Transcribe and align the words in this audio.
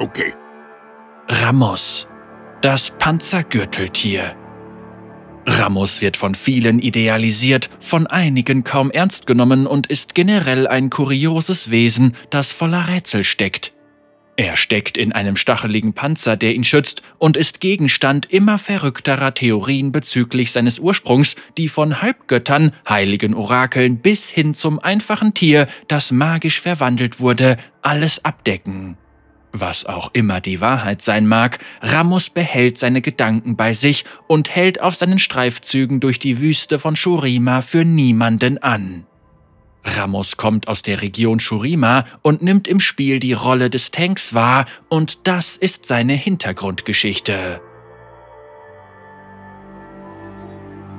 Okay. 0.00 0.32
Ramos, 1.28 2.08
das 2.62 2.90
Panzergürteltier. 2.98 4.34
Ramos 5.46 6.00
wird 6.00 6.16
von 6.16 6.34
vielen 6.34 6.78
idealisiert, 6.78 7.68
von 7.80 8.06
einigen 8.06 8.64
kaum 8.64 8.90
ernst 8.90 9.26
genommen 9.26 9.66
und 9.66 9.88
ist 9.88 10.14
generell 10.14 10.66
ein 10.66 10.88
kurioses 10.88 11.70
Wesen, 11.70 12.16
das 12.30 12.50
voller 12.50 12.88
Rätsel 12.88 13.24
steckt. 13.24 13.74
Er 14.36 14.56
steckt 14.56 14.96
in 14.96 15.12
einem 15.12 15.36
stacheligen 15.36 15.92
Panzer, 15.92 16.34
der 16.34 16.54
ihn 16.54 16.64
schützt, 16.64 17.02
und 17.18 17.36
ist 17.36 17.60
Gegenstand 17.60 18.24
immer 18.24 18.56
verrückterer 18.56 19.34
Theorien 19.34 19.92
bezüglich 19.92 20.50
seines 20.50 20.78
Ursprungs, 20.78 21.36
die 21.58 21.68
von 21.68 22.00
Halbgöttern, 22.00 22.72
heiligen 22.88 23.34
Orakeln 23.34 23.98
bis 23.98 24.30
hin 24.30 24.54
zum 24.54 24.78
einfachen 24.78 25.34
Tier, 25.34 25.66
das 25.88 26.10
magisch 26.10 26.58
verwandelt 26.58 27.20
wurde, 27.20 27.58
alles 27.82 28.24
abdecken. 28.24 28.96
Was 29.52 29.84
auch 29.84 30.10
immer 30.12 30.40
die 30.40 30.60
Wahrheit 30.60 31.02
sein 31.02 31.26
mag, 31.26 31.58
Ramos 31.80 32.30
behält 32.30 32.78
seine 32.78 33.02
Gedanken 33.02 33.56
bei 33.56 33.74
sich 33.74 34.04
und 34.28 34.54
hält 34.54 34.80
auf 34.80 34.94
seinen 34.94 35.18
Streifzügen 35.18 36.00
durch 36.00 36.18
die 36.18 36.40
Wüste 36.40 36.78
von 36.78 36.94
Shurima 36.94 37.62
für 37.62 37.84
niemanden 37.84 38.58
an. 38.58 39.06
Ramos 39.82 40.36
kommt 40.36 40.68
aus 40.68 40.82
der 40.82 41.02
Region 41.02 41.40
Shurima 41.40 42.04
und 42.22 42.42
nimmt 42.42 42.68
im 42.68 42.80
Spiel 42.80 43.18
die 43.18 43.32
Rolle 43.32 43.70
des 43.70 43.90
Tanks 43.90 44.34
wahr, 44.34 44.66
und 44.88 45.26
das 45.26 45.56
ist 45.56 45.86
seine 45.86 46.12
Hintergrundgeschichte. 46.12 47.60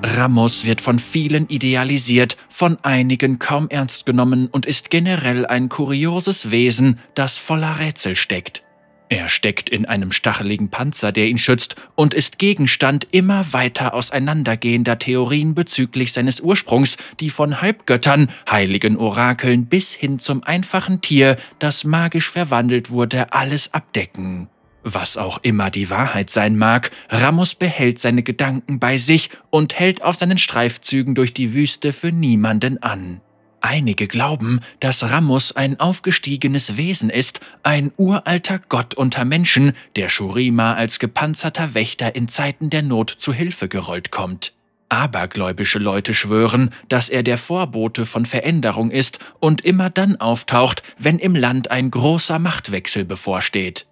Ramos 0.03 0.65
wird 0.65 0.81
von 0.81 0.97
vielen 0.99 1.47
idealisiert, 1.47 2.37
von 2.49 2.77
einigen 2.83 3.39
kaum 3.39 3.69
ernst 3.69 4.05
genommen 4.05 4.47
und 4.47 4.65
ist 4.65 4.89
generell 4.89 5.45
ein 5.45 5.69
kurioses 5.69 6.49
Wesen, 6.51 6.99
das 7.13 7.37
voller 7.37 7.79
Rätsel 7.79 8.15
steckt. 8.15 8.63
Er 9.09 9.27
steckt 9.27 9.69
in 9.69 9.85
einem 9.85 10.13
stacheligen 10.13 10.69
Panzer, 10.69 11.11
der 11.11 11.27
ihn 11.27 11.37
schützt, 11.37 11.75
und 11.95 12.13
ist 12.13 12.39
Gegenstand 12.39 13.05
immer 13.11 13.51
weiter 13.51 13.93
auseinandergehender 13.93 14.99
Theorien 14.99 15.53
bezüglich 15.53 16.13
seines 16.13 16.39
Ursprungs, 16.39 16.95
die 17.19 17.29
von 17.29 17.61
Halbgöttern, 17.61 18.29
heiligen 18.49 18.95
Orakeln 18.95 19.65
bis 19.65 19.93
hin 19.93 20.19
zum 20.19 20.43
einfachen 20.43 21.01
Tier, 21.01 21.35
das 21.59 21.83
magisch 21.83 22.29
verwandelt 22.29 22.89
wurde, 22.89 23.33
alles 23.33 23.73
abdecken. 23.73 24.47
Was 24.83 25.17
auch 25.17 25.39
immer 25.43 25.69
die 25.69 25.89
Wahrheit 25.89 26.29
sein 26.29 26.57
mag, 26.57 26.91
Ramos 27.09 27.55
behält 27.55 27.99
seine 27.99 28.23
Gedanken 28.23 28.79
bei 28.79 28.97
sich 28.97 29.29
und 29.49 29.77
hält 29.77 30.03
auf 30.03 30.15
seinen 30.15 30.39
Streifzügen 30.39 31.13
durch 31.13 31.33
die 31.33 31.53
Wüste 31.53 31.93
für 31.93 32.11
niemanden 32.11 32.81
an. 32.81 33.21
Einige 33.63 34.07
glauben, 34.07 34.59
dass 34.79 35.03
Ramos 35.03 35.55
ein 35.55 35.79
aufgestiegenes 35.79 36.77
Wesen 36.77 37.11
ist, 37.11 37.41
ein 37.61 37.91
uralter 37.95 38.57
Gott 38.57 38.95
unter 38.95 39.23
Menschen, 39.23 39.73
der 39.95 40.09
Shurima 40.09 40.73
als 40.73 40.97
gepanzerter 40.97 41.75
Wächter 41.75 42.15
in 42.15 42.27
Zeiten 42.27 42.71
der 42.71 42.81
Not 42.81 43.11
zu 43.11 43.33
Hilfe 43.33 43.67
gerollt 43.67 44.09
kommt. 44.09 44.53
Abergläubische 44.89 45.77
Leute 45.77 46.15
schwören, 46.15 46.71
dass 46.89 47.07
er 47.07 47.21
der 47.21 47.37
Vorbote 47.37 48.07
von 48.07 48.25
Veränderung 48.25 48.89
ist 48.89 49.19
und 49.39 49.61
immer 49.61 49.91
dann 49.91 50.15
auftaucht, 50.15 50.81
wenn 50.97 51.19
im 51.19 51.35
Land 51.35 51.69
ein 51.69 51.91
großer 51.91 52.39
Machtwechsel 52.39 53.05
bevorsteht. 53.05 53.85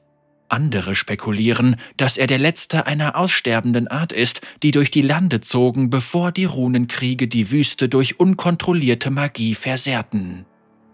Andere 0.50 0.96
spekulieren, 0.96 1.76
dass 1.98 2.18
er 2.18 2.28
der 2.28 2.40
letzte 2.40 2.88
einer 2.88 3.16
aussterbenden 3.16 3.88
Art 3.88 4.12
ist, 4.12 4.42
die 4.64 4.72
durch 4.72 4.92
die 4.92 5.02
Lande 5.02 5.42
zogen, 5.42 5.90
bevor 5.90 6.32
die 6.32 6.46
Runenkriege 6.46 7.28
die 7.28 7.52
Wüste 7.52 7.90
durch 7.90 8.20
unkontrollierte 8.20 9.12
Magie 9.12 9.56
versehrten. 9.56 10.46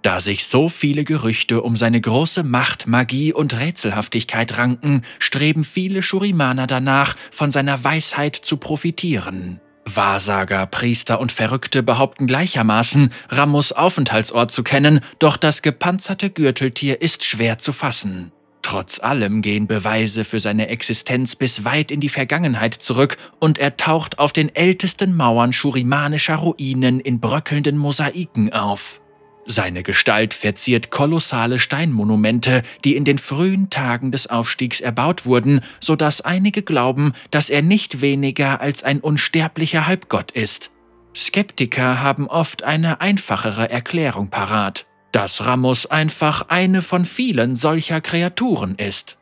Da 0.01 0.19
sich 0.19 0.45
so 0.45 0.69
viele 0.69 1.03
Gerüchte 1.03 1.63
um 1.63 1.75
seine 1.75 1.99
große 1.99 2.43
Macht, 2.43 2.85
Magie 2.85 3.33
und 3.33 3.57
Rätselhaftigkeit 3.57 4.59
ranken, 4.59 5.01
streben 5.17 5.63
viele 5.63 6.03
Shurimaner 6.03 6.67
danach, 6.67 7.15
von 7.31 7.49
seiner 7.49 7.83
Weisheit 7.83 8.35
zu 8.35 8.57
profitieren. 8.57 9.59
Wahrsager, 9.85 10.65
Priester 10.67 11.19
und 11.19 11.31
Verrückte 11.31 11.81
behaupten 11.81 12.27
gleichermaßen, 12.27 13.11
Ramos 13.29 13.71
Aufenthaltsort 13.71 14.51
zu 14.51 14.61
kennen, 14.61 14.99
doch 15.17 15.37
das 15.37 15.61
gepanzerte 15.61 16.29
Gürteltier 16.29 17.01
ist 17.01 17.23
schwer 17.23 17.57
zu 17.57 17.71
fassen. 17.71 18.31
Trotz 18.65 18.99
allem 18.99 19.43
gehen 19.43 19.67
Beweise 19.67 20.23
für 20.23 20.39
seine 20.39 20.69
Existenz 20.69 21.35
bis 21.35 21.65
weit 21.65 21.91
in 21.91 21.99
die 21.99 22.09
Vergangenheit 22.09 22.73
zurück 22.73 23.15
und 23.37 23.59
er 23.59 23.77
taucht 23.77 24.17
auf 24.17 24.33
den 24.33 24.55
ältesten 24.55 25.15
Mauern 25.15 25.53
schurimanischer 25.53 26.37
Ruinen 26.37 26.99
in 26.99 27.19
bröckelnden 27.19 27.77
Mosaiken 27.77 28.51
auf. 28.53 29.01
Seine 29.45 29.83
Gestalt 29.83 30.33
verziert 30.33 30.89
kolossale 30.89 31.59
Steinmonumente, 31.59 32.63
die 32.83 32.95
in 32.95 33.03
den 33.03 33.19
frühen 33.19 33.69
Tagen 33.69 34.11
des 34.11 34.25
Aufstiegs 34.31 34.81
erbaut 34.81 35.27
wurden, 35.27 35.61
so 35.79 35.95
dass 35.95 36.21
einige 36.21 36.63
glauben, 36.63 37.13
dass 37.29 37.51
er 37.51 37.61
nicht 37.61 38.01
weniger 38.01 38.61
als 38.61 38.83
ein 38.83 38.99
unsterblicher 38.99 39.85
Halbgott 39.85 40.31
ist. 40.31 40.71
Skeptiker 41.15 42.01
haben 42.01 42.27
oft 42.27 42.63
eine 42.63 42.99
einfachere 42.99 43.69
Erklärung 43.69 44.31
parat 44.31 44.87
dass 45.15 45.45
Ramos 45.45 45.85
einfach 45.85 46.49
eine 46.49 46.81
von 46.81 47.05
vielen 47.05 47.55
solcher 47.55 48.01
Kreaturen 48.01 48.75
ist. 48.75 49.17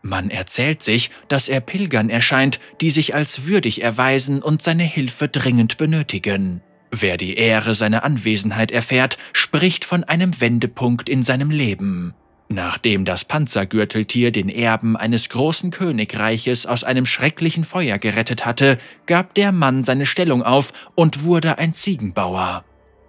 Man 0.00 0.30
erzählt 0.30 0.82
sich, 0.82 1.10
dass 1.28 1.50
er 1.50 1.60
Pilgern 1.60 2.08
erscheint, 2.08 2.60
die 2.80 2.88
sich 2.88 3.14
als 3.14 3.44
würdig 3.44 3.82
erweisen 3.82 4.40
und 4.40 4.62
seine 4.62 4.84
Hilfe 4.84 5.28
dringend 5.28 5.76
benötigen. 5.76 6.62
Wer 6.90 7.18
die 7.18 7.34
Ehre 7.34 7.74
seiner 7.74 8.04
Anwesenheit 8.04 8.70
erfährt, 8.70 9.18
spricht 9.34 9.84
von 9.84 10.02
einem 10.02 10.40
Wendepunkt 10.40 11.10
in 11.10 11.22
seinem 11.22 11.50
Leben. 11.50 12.14
Nachdem 12.48 13.04
das 13.04 13.26
Panzergürteltier 13.26 14.32
den 14.32 14.48
Erben 14.48 14.96
eines 14.96 15.28
großen 15.28 15.70
Königreiches 15.70 16.64
aus 16.64 16.84
einem 16.84 17.04
schrecklichen 17.04 17.64
Feuer 17.64 17.98
gerettet 17.98 18.46
hatte, 18.46 18.78
gab 19.04 19.34
der 19.34 19.52
Mann 19.52 19.82
seine 19.82 20.06
Stellung 20.06 20.42
auf 20.42 20.72
und 20.94 21.24
wurde 21.24 21.58
ein 21.58 21.74
Ziegenbauer. 21.74 22.64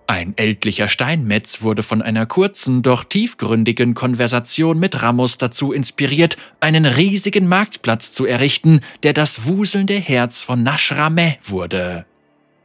Ein 0.08 0.34
ältlicher 0.38 0.88
Steinmetz 0.88 1.64
wurde 1.64 1.82
von 1.82 2.04
einer 2.04 2.28
kurzen, 2.28 2.84
doch 2.84 3.04
tiefgründigen 3.04 3.96
Konversation 3.96 4.80
mit 4.80 5.02
Ramos 5.02 5.38
dazu 5.38 5.72
inspiriert, 5.72 6.38
einen 6.60 6.86
riesigen 6.86 7.48
Marktplatz 7.48 8.12
zu 8.12 8.26
errichten, 8.26 8.82
der 9.02 9.14
das 9.14 9.48
wuselnde 9.48 9.96
Herz 9.96 10.44
von 10.44 10.62
Nashrameh 10.62 11.38
wurde. 11.44 12.06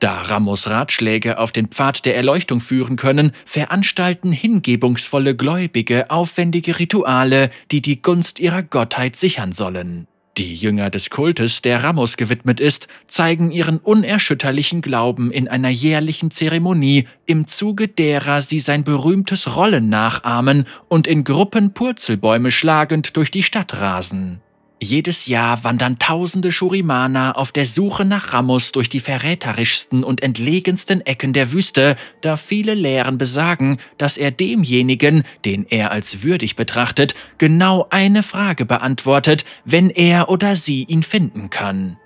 Da 0.00 0.23
Ramos 0.23 0.69
Ratschläge 0.69 1.39
auf 1.39 1.53
den 1.53 1.69
Pfad 1.69 2.05
der 2.05 2.17
Erleuchtung 2.17 2.61
führen 2.61 2.97
können, 2.97 3.33
veranstalten 3.45 4.33
hingebungsvolle 4.33 5.34
Gläubige 5.34 6.11
aufwendige 6.11 6.79
Rituale, 6.79 7.50
die 7.71 7.81
die 7.81 8.03
Gunst 8.03 8.39
ihrer 8.39 8.62
Gottheit 8.62 9.17
sichern 9.17 9.53
sollen. 9.53 10.06
Die 10.41 10.55
Jünger 10.55 10.89
des 10.89 11.11
Kultes, 11.11 11.61
der 11.61 11.84
Ramos 11.84 12.17
gewidmet 12.17 12.61
ist, 12.61 12.89
zeigen 13.06 13.51
ihren 13.51 13.77
unerschütterlichen 13.77 14.81
Glauben 14.81 15.31
in 15.31 15.49
einer 15.49 15.69
jährlichen 15.69 16.31
Zeremonie, 16.31 17.06
im 17.27 17.47
Zuge 17.47 17.89
derer 17.89 18.41
sie 18.41 18.59
sein 18.59 18.83
berühmtes 18.83 19.55
Rollen 19.55 19.91
nachahmen 19.91 20.67
und 20.89 21.06
in 21.06 21.25
Gruppen 21.25 21.75
Purzelbäume 21.75 22.50
schlagend 22.50 23.19
durch 23.19 23.31
die 23.31 23.43
Stadt 23.43 23.83
rasen. 23.83 24.41
Jedes 24.83 25.27
Jahr 25.27 25.63
wandern 25.63 25.99
tausende 25.99 26.51
Schurimana 26.51 27.33
auf 27.33 27.53
der 27.53 27.67
Suche 27.67 28.07
nach 28.07 28.33
Ramos 28.33 28.73
durch 28.73 28.89
die 28.89 29.01
verräterischsten 29.01 30.03
und 30.03 30.23
entlegensten 30.23 31.03
Ecken 31.03 31.35
der 31.35 31.53
Wüste, 31.53 31.97
da 32.23 32.39
viele 32.39 32.73
Lehren 32.73 33.19
besagen, 33.19 33.77
dass 33.99 34.17
er 34.17 34.31
demjenigen, 34.31 35.25
den 35.45 35.67
er 35.69 35.91
als 35.91 36.23
würdig 36.23 36.57
betrachtet, 36.57 37.15
genau 37.37 37.89
eine 37.91 38.23
Frage 38.23 38.65
beantwortet, 38.65 39.45
wenn 39.67 39.91
er 39.91 40.31
oder 40.31 40.57
sie 40.57 40.85
ihn 40.85 41.03
finden 41.03 41.51
kann. 41.51 41.99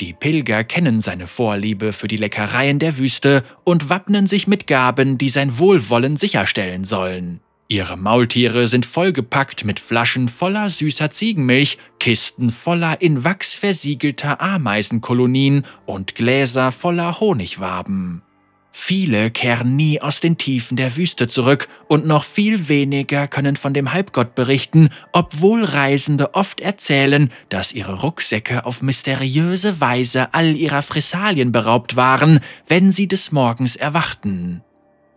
Die 0.00 0.12
Pilger 0.12 0.64
kennen 0.64 1.00
seine 1.00 1.28
Vorliebe 1.28 1.92
für 1.92 2.08
die 2.08 2.16
Leckereien 2.16 2.80
der 2.80 2.98
Wüste 2.98 3.44
und 3.62 3.88
wappnen 3.88 4.26
sich 4.26 4.48
mit 4.48 4.66
Gaben, 4.66 5.16
die 5.16 5.28
sein 5.28 5.58
Wohlwollen 5.58 6.16
sicherstellen 6.16 6.82
sollen. 6.82 7.40
Ihre 7.68 7.96
Maultiere 7.96 8.68
sind 8.68 8.86
vollgepackt 8.86 9.64
mit 9.64 9.80
Flaschen 9.80 10.28
voller 10.28 10.70
süßer 10.70 11.10
Ziegenmilch, 11.10 11.78
Kisten 11.98 12.52
voller 12.52 13.00
in 13.00 13.24
Wachs 13.24 13.56
versiegelter 13.56 14.40
Ameisenkolonien 14.40 15.64
und 15.84 16.14
Gläser 16.14 16.70
voller 16.70 17.18
Honigwaben. 17.18 18.22
Viele 18.78 19.30
kehren 19.30 19.74
nie 19.74 20.02
aus 20.02 20.20
den 20.20 20.36
Tiefen 20.36 20.76
der 20.76 20.96
Wüste 20.96 21.26
zurück 21.28 21.66
und 21.88 22.06
noch 22.06 22.24
viel 22.24 22.68
weniger 22.68 23.26
können 23.26 23.56
von 23.56 23.72
dem 23.72 23.94
Halbgott 23.94 24.34
berichten, 24.34 24.90
obwohl 25.12 25.64
Reisende 25.64 26.34
oft 26.34 26.60
erzählen, 26.60 27.32
dass 27.48 27.72
ihre 27.72 28.02
Rucksäcke 28.02 28.66
auf 28.66 28.82
mysteriöse 28.82 29.80
Weise 29.80 30.34
all 30.34 30.54
ihrer 30.54 30.82
Fressalien 30.82 31.52
beraubt 31.52 31.96
waren, 31.96 32.40
wenn 32.68 32.90
sie 32.90 33.08
des 33.08 33.32
Morgens 33.32 33.76
erwachten. 33.76 34.62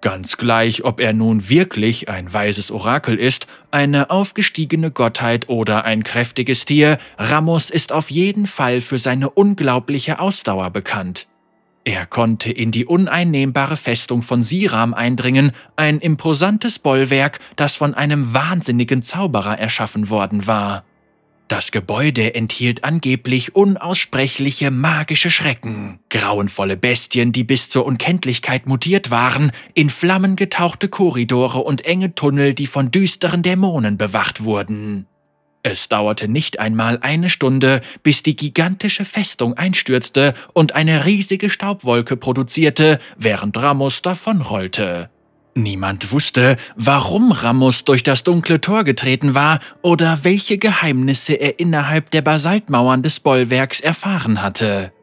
Ganz 0.01 0.37
gleich, 0.37 0.85
ob 0.85 1.01
er 1.01 1.11
nun 1.11 1.49
wirklich 1.49 2.07
ein 2.07 2.31
weises 2.31 2.71
Orakel 2.71 3.17
ist, 3.17 3.47
eine 3.69 4.09
aufgestiegene 4.09 4.91
Gottheit 4.91 5.49
oder 5.49 5.83
ein 5.83 6.03
kräftiges 6.03 6.63
Tier, 6.63 6.99
Ramos 7.17 7.69
ist 7.69 7.91
auf 7.91 8.09
jeden 8.09 8.47
Fall 8.47 8.79
für 8.79 8.97
seine 8.97 9.29
unglaubliche 9.29 10.19
Ausdauer 10.19 10.69
bekannt. 10.69 11.27
Er 11.83 12.05
konnte 12.05 12.51
in 12.51 12.71
die 12.71 12.85
uneinnehmbare 12.85 13.75
Festung 13.75 14.21
von 14.21 14.41
Siram 14.41 14.93
eindringen, 14.93 15.51
ein 15.75 15.99
imposantes 15.99 16.79
Bollwerk, 16.79 17.39
das 17.57 17.75
von 17.75 17.93
einem 17.93 18.33
wahnsinnigen 18.33 19.01
Zauberer 19.01 19.57
erschaffen 19.57 20.09
worden 20.09 20.47
war. 20.47 20.83
Das 21.49 21.71
Gebäude 21.71 22.35
enthielt 22.35 22.83
angeblich 22.83 23.55
unaussprechliche 23.55 24.69
magische 24.69 25.31
Schrecken, 25.31 25.99
grauenvolle 26.11 26.77
Bestien, 26.77 27.31
die 27.31 27.43
bis 27.43 27.71
zur 27.71 27.87
Unkenntlichkeit 27.87 28.67
mutiert 28.67 29.09
waren, 29.09 29.51
in 29.73 29.89
Flammen 29.89 30.35
getauchte 30.35 30.89
Korridore 30.89 31.61
und 31.61 31.83
enge 31.85 32.13
Tunnel, 32.13 32.53
die 32.53 32.67
von 32.67 32.91
düsteren 32.91 33.41
Dämonen 33.41 33.97
bewacht 33.97 34.43
wurden. 34.43 35.07
Es 35.63 35.89
dauerte 35.89 36.27
nicht 36.27 36.59
einmal 36.59 36.99
eine 37.01 37.29
Stunde, 37.29 37.81
bis 38.03 38.21
die 38.21 38.35
gigantische 38.35 39.03
Festung 39.03 39.55
einstürzte 39.55 40.35
und 40.53 40.75
eine 40.75 41.07
riesige 41.07 41.49
Staubwolke 41.49 42.15
produzierte, 42.15 42.99
während 43.17 43.57
Ramos 43.57 44.03
davonrollte. 44.03 45.09
Niemand 45.59 46.13
wusste, 46.13 46.55
warum 46.77 47.33
Ramos 47.33 47.83
durch 47.83 48.01
das 48.01 48.23
dunkle 48.23 48.61
Tor 48.61 48.85
getreten 48.85 49.35
war 49.35 49.59
oder 49.81 50.23
welche 50.23 50.57
Geheimnisse 50.57 51.33
er 51.33 51.59
innerhalb 51.59 52.11
der 52.11 52.21
Basaltmauern 52.21 53.03
des 53.03 53.19
Bollwerks 53.19 53.81
erfahren 53.81 54.41
hatte. 54.41 54.93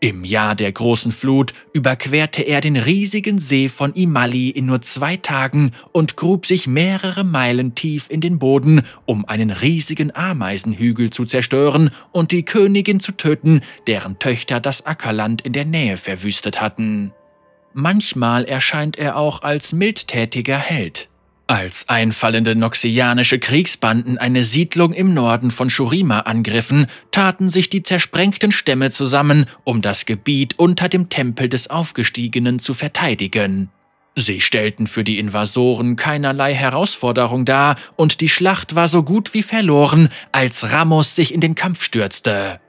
Im 0.00 0.24
Jahr 0.24 0.56
der 0.56 0.72
großen 0.72 1.12
Flut 1.12 1.54
überquerte 1.72 2.42
er 2.42 2.60
den 2.60 2.76
riesigen 2.76 3.38
See 3.38 3.68
von 3.68 3.92
Imali 3.92 4.50
in 4.50 4.66
nur 4.66 4.82
zwei 4.82 5.16
Tagen 5.16 5.70
und 5.92 6.16
grub 6.16 6.46
sich 6.46 6.66
mehrere 6.66 7.22
Meilen 7.22 7.76
tief 7.76 8.06
in 8.08 8.20
den 8.20 8.40
Boden, 8.40 8.82
um 9.06 9.24
einen 9.24 9.52
riesigen 9.52 10.12
Ameisenhügel 10.12 11.10
zu 11.10 11.26
zerstören 11.26 11.90
und 12.10 12.32
die 12.32 12.42
Königin 12.42 12.98
zu 12.98 13.12
töten, 13.12 13.60
deren 13.86 14.18
Töchter 14.18 14.58
das 14.58 14.84
Ackerland 14.84 15.42
in 15.42 15.52
der 15.52 15.64
Nähe 15.64 15.96
verwüstet 15.96 16.60
hatten. 16.60 17.12
Manchmal 17.74 18.44
erscheint 18.44 18.98
er 18.98 19.16
auch 19.16 19.42
als 19.42 19.72
mildtätiger 19.72 20.58
Held. 20.58 21.08
Als 21.46 21.88
einfallende 21.88 22.54
noxianische 22.54 23.38
Kriegsbanden 23.38 24.16
eine 24.16 24.42
Siedlung 24.42 24.92
im 24.92 25.12
Norden 25.12 25.50
von 25.50 25.68
Shurima 25.68 26.20
angriffen, 26.20 26.86
taten 27.10 27.48
sich 27.48 27.68
die 27.68 27.82
zersprengten 27.82 28.52
Stämme 28.52 28.90
zusammen, 28.90 29.46
um 29.64 29.82
das 29.82 30.06
Gebiet 30.06 30.58
unter 30.58 30.88
dem 30.88 31.08
Tempel 31.08 31.48
des 31.48 31.68
Aufgestiegenen 31.68 32.58
zu 32.58 32.74
verteidigen. 32.74 33.70
Sie 34.14 34.40
stellten 34.40 34.86
für 34.86 35.04
die 35.04 35.18
Invasoren 35.18 35.96
keinerlei 35.96 36.54
Herausforderung 36.54 37.44
dar, 37.44 37.76
und 37.96 38.20
die 38.20 38.28
Schlacht 38.28 38.74
war 38.74 38.88
so 38.88 39.02
gut 39.02 39.34
wie 39.34 39.42
verloren, 39.42 40.10
als 40.32 40.72
Ramos 40.72 41.16
sich 41.16 41.34
in 41.34 41.40
den 41.40 41.54
Kampf 41.54 41.82
stürzte. 41.82 42.60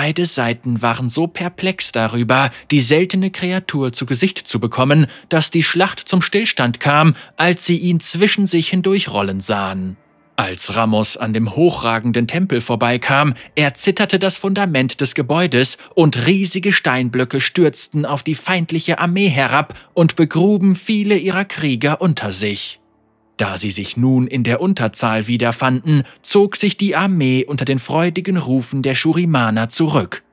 Beide 0.00 0.26
Seiten 0.26 0.80
waren 0.80 1.08
so 1.08 1.26
perplex 1.26 1.90
darüber, 1.90 2.52
die 2.70 2.82
seltene 2.82 3.32
Kreatur 3.32 3.92
zu 3.92 4.06
Gesicht 4.06 4.38
zu 4.38 4.60
bekommen, 4.60 5.08
dass 5.28 5.50
die 5.50 5.64
Schlacht 5.64 5.98
zum 5.98 6.22
Stillstand 6.22 6.78
kam, 6.78 7.16
als 7.36 7.66
sie 7.66 7.78
ihn 7.78 7.98
zwischen 7.98 8.46
sich 8.46 8.68
hindurchrollen 8.68 9.40
sahen. 9.40 9.96
Als 10.36 10.76
Ramos 10.76 11.16
an 11.16 11.32
dem 11.32 11.56
hochragenden 11.56 12.28
Tempel 12.28 12.60
vorbeikam, 12.60 13.34
erzitterte 13.56 14.20
das 14.20 14.36
Fundament 14.38 15.00
des 15.00 15.16
Gebäudes 15.16 15.78
und 15.96 16.28
riesige 16.28 16.72
Steinblöcke 16.72 17.40
stürzten 17.40 18.06
auf 18.06 18.22
die 18.22 18.36
feindliche 18.36 19.00
Armee 19.00 19.28
herab 19.28 19.74
und 19.94 20.14
begruben 20.14 20.76
viele 20.76 21.16
ihrer 21.16 21.44
Krieger 21.44 22.00
unter 22.00 22.30
sich. 22.30 22.78
Da 23.38 23.56
sie 23.56 23.70
sich 23.70 23.96
nun 23.96 24.26
in 24.26 24.42
der 24.42 24.60
Unterzahl 24.60 25.28
wiederfanden, 25.28 26.02
zog 26.22 26.56
sich 26.56 26.76
die 26.76 26.96
Armee 26.96 27.44
unter 27.46 27.64
den 27.64 27.78
freudigen 27.78 28.36
Rufen 28.36 28.82
der 28.82 28.96
Shurimaner 28.96 29.68
zurück. 29.68 30.24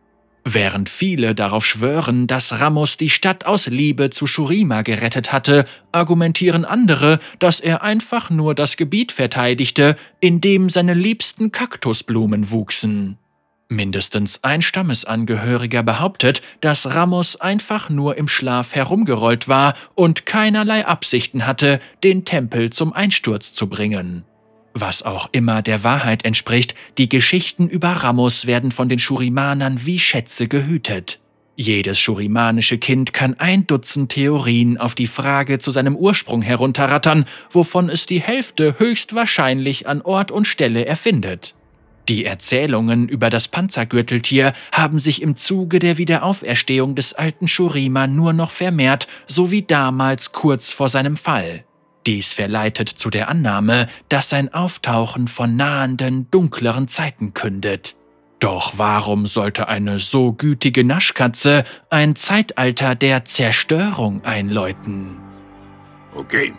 Während 0.43 0.89
viele 0.89 1.33
darauf 1.33 1.65
schwören, 1.65 2.27
dass 2.27 2.59
Ramos 2.59 2.97
die 2.97 3.09
Stadt 3.09 3.45
aus 3.45 3.67
Liebe 3.67 4.09
zu 4.09 4.27
Shurima 4.27 4.81
gerettet 4.81 5.31
hatte, 5.31 5.65
argumentieren 5.91 6.65
andere, 6.65 7.19
dass 7.39 7.59
er 7.59 7.83
einfach 7.83 8.29
nur 8.29 8.53
das 8.53 8.75
Gebiet 8.75 9.11
verteidigte, 9.11 9.95
in 10.19 10.41
dem 10.41 10.69
seine 10.69 10.93
liebsten 10.93 11.51
Kaktusblumen 11.51 12.51
wuchsen. 12.51 13.17
Mindestens 13.67 14.43
ein 14.43 14.61
Stammesangehöriger 14.61 15.81
behauptet, 15.81 16.43
dass 16.61 16.93
Ramos 16.93 17.35
einfach 17.41 17.89
nur 17.89 18.15
im 18.15 18.27
Schlaf 18.27 18.75
herumgerollt 18.75 19.47
war 19.47 19.75
und 19.95 20.27
keinerlei 20.27 20.85
Absichten 20.85 21.47
hatte, 21.47 21.79
den 22.03 22.25
Tempel 22.25 22.69
zum 22.69 22.93
Einsturz 22.93 23.53
zu 23.53 23.67
bringen. 23.67 24.23
Was 24.75 25.03
auch 25.03 25.29
immer 25.31 25.63
der 25.63 25.83
Wahrheit 25.83 26.25
entspricht, 26.25 26.75
die 26.99 27.09
Geschichten 27.09 27.67
über 27.67 27.89
Ramos 27.89 28.45
werden 28.45 28.71
von 28.71 28.87
den 28.87 28.99
Shurimanern 28.99 29.85
wie 29.85 29.99
Schätze 29.99 30.47
gehütet. 30.47 31.19
Jedes 31.55 31.97
shurimanische 31.97 32.77
Kind 32.77 33.13
kann 33.13 33.39
ein 33.39 33.65
Dutzend 33.65 34.11
Theorien 34.11 34.77
auf 34.77 34.93
die 34.93 35.07
Frage 35.07 35.57
zu 35.57 35.71
seinem 35.71 35.95
Ursprung 35.95 36.41
herunterrattern, 36.41 37.25
wovon 37.49 37.89
es 37.89 38.05
die 38.05 38.21
Hälfte 38.21 38.77
höchstwahrscheinlich 38.77 39.87
an 39.87 40.01
Ort 40.01 40.31
und 40.31 40.45
Stelle 40.45 40.85
erfindet. 40.85 41.55
Die 42.07 42.25
Erzählungen 42.25 43.09
über 43.09 43.29
das 43.29 43.47
Panzergürteltier 43.47 44.53
haben 44.71 44.99
sich 44.99 45.21
im 45.21 45.35
Zuge 45.35 45.79
der 45.79 45.97
Wiederauferstehung 45.97 46.95
des 46.95 47.13
alten 47.13 47.47
Shurima 47.47 48.05
nur 48.05 48.33
noch 48.33 48.51
vermehrt, 48.51 49.07
so 49.25 49.49
wie 49.49 49.63
damals 49.63 50.31
kurz 50.31 50.71
vor 50.71 50.89
seinem 50.89 51.17
Fall. 51.17 51.63
Dies 52.05 52.33
verleitet 52.33 52.89
zu 52.89 53.09
der 53.09 53.29
Annahme, 53.29 53.87
dass 54.09 54.29
sein 54.29 54.53
Auftauchen 54.53 55.27
von 55.27 55.55
nahenden, 55.55 56.29
dunkleren 56.29 56.87
Zeiten 56.87 57.33
kündet. 57.33 57.95
Doch 58.39 58.73
warum 58.77 59.25
sollte 59.25 59.67
eine 59.67 59.97
so 59.97 60.33
gütige 60.33 60.83
Naschkatze 60.83 61.63
ein 61.89 62.15
Zeitalter 62.15 62.93
der 62.93 63.25
Zerstörung 63.25 64.23
einläuten? 64.23 65.17
Okay, 66.15 66.53